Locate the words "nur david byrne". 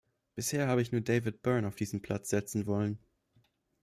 0.91-1.67